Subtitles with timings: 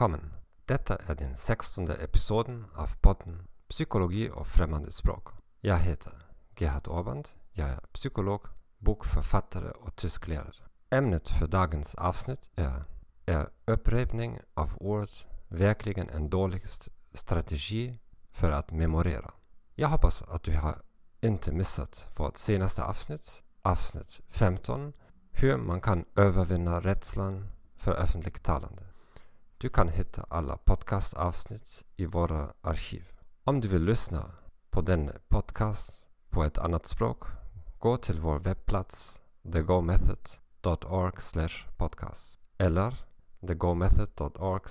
[0.00, 0.32] Välkommen!
[0.66, 5.28] Detta är den sextonde episoden av podden Psykologi och främmande språk.
[5.60, 6.12] Jag heter
[6.58, 7.28] Gerhard Orband.
[7.52, 8.40] Jag är psykolog,
[8.78, 10.64] bokförfattare och tysklärare.
[10.90, 12.82] Ämnet för dagens avsnitt är
[13.26, 15.08] Är upprepning av ord
[15.48, 16.62] verkligen en dålig
[17.12, 17.98] strategi
[18.32, 19.30] för att memorera?
[19.74, 20.82] Jag hoppas att du har
[21.20, 24.92] inte missat vårt senaste avsnitt, avsnitt 15,
[25.32, 28.89] hur man kan övervinna rädslan för öffentligt talande.
[29.60, 33.04] Du kan hitta alla podcastavsnitt i våra arkiv.
[33.44, 34.30] Om du vill lyssna
[34.70, 37.24] på den podcast på ett annat språk,
[37.78, 39.20] gå till vår webbplats
[39.52, 41.14] thegomethod.org
[41.76, 42.94] podcast eller
[43.46, 44.62] thegomethod.org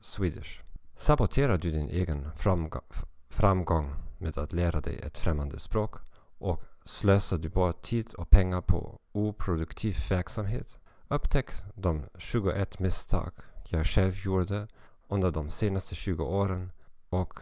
[0.00, 0.62] swedish.
[0.96, 2.30] Saboterar du din egen
[3.28, 5.96] framgång med att lära dig ett främmande språk
[6.38, 10.80] och slösar du bara tid och pengar på oproduktiv verksamhet?
[11.08, 13.32] Upptäck de 21 misstag
[13.70, 14.68] jag själv gjorde
[15.08, 16.72] under de senaste 20 åren
[17.08, 17.40] och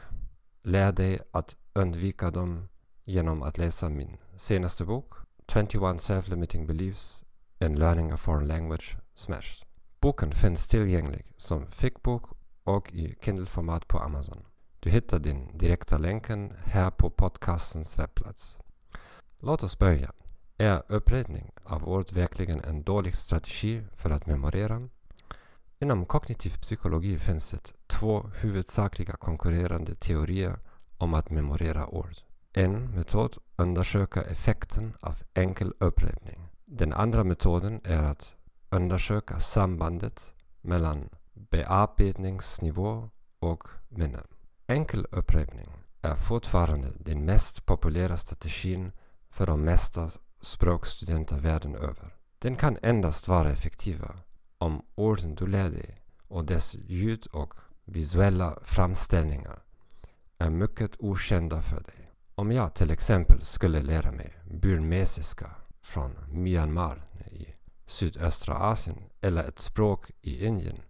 [0.63, 2.69] lär dig att undvika dem
[3.05, 5.15] genom att läsa min senaste bok
[5.49, 7.25] 21 Self-Limiting Beliefs
[7.61, 9.65] in Learning a Foreign Language Smash.
[10.01, 12.23] Boken finns tillgänglig som fickbok
[12.65, 14.45] och i Kindle-format på Amazon.
[14.81, 18.59] Du hittar den direkta länken här på podcastens webbplats.
[19.39, 20.13] Låt oss börja.
[20.59, 24.89] Är upprepning av ord verkligen en dålig strategi för att memorera?
[25.81, 30.59] Inom kognitiv psykologi finns det två huvudsakliga konkurrerande teorier
[30.99, 32.17] om att memorera ord.
[32.53, 36.49] En metod undersöker effekten av enkel upprepning.
[36.65, 38.35] Den andra metoden är att
[38.71, 44.23] undersöka sambandet mellan bearbetningsnivå och minne.
[44.67, 45.69] Enkel upprepning
[46.03, 48.93] är fortfarande den mest populära strategin
[49.31, 50.11] för de mesta
[50.41, 52.17] språkstudenter världen över.
[52.39, 54.17] Den kan endast vara effektivare
[54.59, 55.95] om orden du lär dig
[56.29, 59.63] och dess ljud och visuella framställningar
[60.39, 62.09] är mycket okända för dig.
[62.35, 67.47] Om jag till exempel skulle lära mig burmesiska från Myanmar i
[67.87, 70.81] sydöstra Asien eller ett språk i Indien.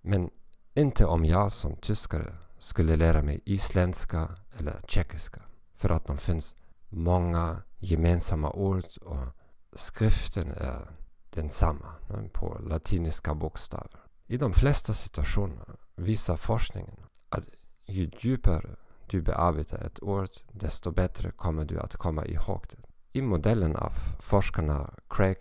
[0.00, 0.30] Men
[0.74, 4.28] inte om jag som tyskare skulle lära mig isländska
[4.58, 5.42] eller tjeckiska.
[5.74, 6.54] För att det finns
[6.88, 9.28] många gemensamma ord och
[9.72, 11.01] skriften är
[11.34, 11.94] densamma
[12.32, 14.00] på latinska bokstäver.
[14.26, 16.96] I de flesta situationer visar forskningen
[17.28, 17.44] att
[17.86, 18.76] ju djupare
[19.06, 22.76] du bearbetar ett ord, desto bättre kommer du att komma ihåg det.
[23.12, 25.38] I modellen av forskarna Craig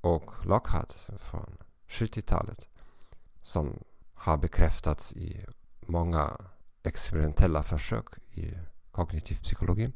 [0.00, 1.56] och Lockhart från
[1.88, 2.68] 70-talet,
[3.42, 3.84] som
[4.14, 5.46] har bekräftats i
[5.80, 6.36] många
[6.82, 8.52] experimentella försök i
[8.90, 9.92] kognitiv psykologi,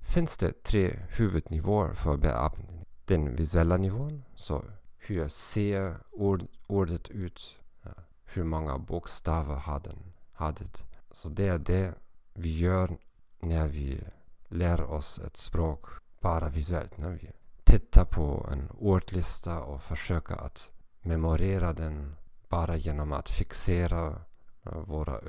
[0.00, 2.84] finns det tre huvudnivåer för bearbetning.
[3.04, 4.64] Den visuella nivån, så
[5.00, 7.56] hur ser ord, ordet ut?
[7.84, 7.90] Eh,
[8.24, 10.84] hur många bokstäver har, den, det?
[11.10, 11.94] Så det är det
[12.34, 12.98] vi gör
[13.40, 14.04] när vi
[14.48, 15.86] lär oss ett språk
[16.20, 16.98] bara visuellt.
[16.98, 17.30] När vi
[17.64, 22.16] tittar på en ordlista och försöker att memorera den
[22.48, 24.22] bara genom att fixera
[24.62, 25.20] eh, våra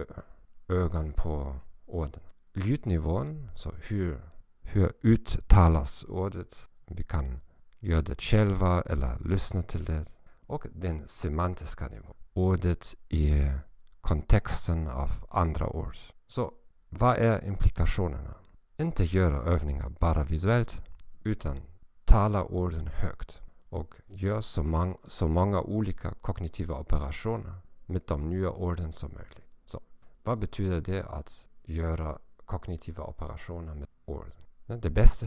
[0.67, 1.55] ögon på
[1.85, 2.21] orden.
[2.53, 4.21] Ljudnivån, så hur,
[4.61, 6.61] hur uttalas ordet?
[6.85, 7.39] Vi kan
[7.81, 10.05] gör det själva eller lyssnar till det.
[10.47, 12.15] Och den semantiska nivån.
[12.33, 13.51] Ordet i
[14.01, 15.97] kontexten av andra ord.
[16.27, 16.53] Så
[16.89, 18.35] vad är implikationerna?
[18.77, 20.81] Inte göra övningar bara visuellt
[21.23, 21.61] utan
[22.05, 27.53] tala orden högt och gör så, mång så många olika kognitiva operationer
[27.85, 29.57] med de nya orden som möjligt.
[29.65, 29.81] Så
[30.23, 34.33] vad betyder det att göra kognitiva operationer med orden?
[34.79, 35.25] Det bästa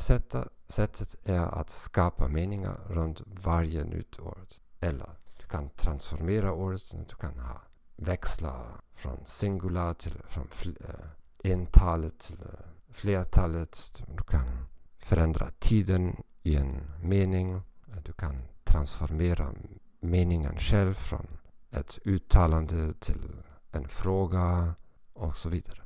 [0.69, 4.55] sättet, är att skapa meningar runt varje nytt ord.
[4.81, 5.11] Eller
[5.41, 7.61] du kan transformera ordet, du kan ha,
[7.97, 12.59] växla från singular till från äh, eh, entalet till äh,
[12.91, 14.03] flertalet.
[14.17, 14.67] Du kan
[14.99, 17.63] förändra tiden i en mening.
[18.05, 19.53] Du kan transformera
[20.01, 21.27] meningen själv från
[21.71, 23.37] ett uttalande till
[23.71, 24.75] en fråga
[25.13, 25.83] och så vidare.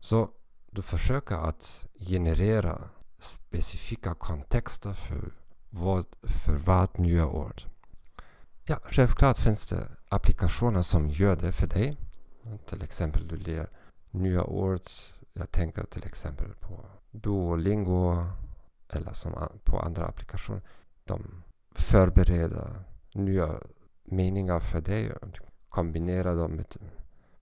[0.00, 0.30] Så
[0.78, 2.88] du försöker att generera
[3.18, 5.32] specifika kontexter för
[5.70, 7.62] vad, för vad nya ord.
[8.64, 11.96] Ja, självklart finns det applikationer som gör det för dig.
[12.66, 13.68] Till exempel du lär
[14.10, 14.80] nya ord.
[15.32, 18.26] Jag tänker till exempel på Duolingo
[18.88, 20.62] eller som på andra applikationer.
[21.04, 22.84] De förbereder
[23.14, 23.60] nya
[24.04, 25.38] meningar för dig och
[25.68, 26.76] kombinerar dem med,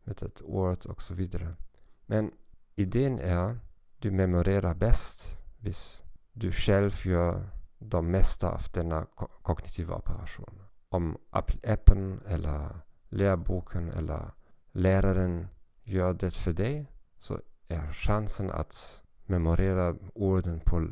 [0.04, 1.54] med ett ord och så vidare.
[2.06, 2.32] Men
[2.76, 3.58] idén är
[3.98, 5.72] du memorerar bäst om
[6.32, 9.06] du själv gör de mesta av denna
[9.42, 10.62] kognitiva operation.
[10.88, 11.18] Om
[11.62, 12.68] appen eller
[13.08, 14.30] lärboken eller
[14.72, 15.48] läraren
[15.82, 16.86] gör det för dig
[17.18, 20.88] så är chansen att memorera orden på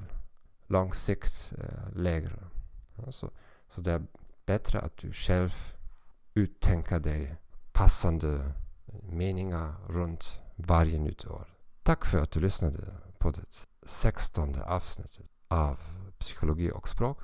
[0.66, 2.38] lång sikt eh, lägre.
[3.10, 3.30] Så,
[3.68, 4.02] så det är
[4.46, 5.52] bättre att du själv
[6.34, 7.36] uttänker dig
[7.72, 8.52] passande
[9.02, 11.53] meningar runt varje nytt år.
[11.84, 15.78] Tack för att du lyssnade på det sextonde avsnittet av
[16.18, 17.18] Psykologi och språk.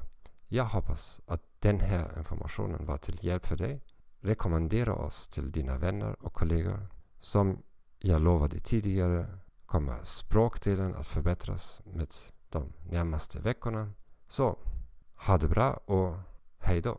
[0.48, 3.80] Jag hoppas att den här informationen var till hjälp för dig.
[4.20, 6.86] Rekommendera oss till dina vänner och kollegor.
[7.20, 7.62] Som
[7.98, 12.14] jag lovade tidigare kommer språkdelen att förbättras med
[12.48, 13.92] de närmaste veckorna.
[14.28, 14.58] Så
[15.14, 16.16] ha det bra och
[16.58, 16.98] hej då!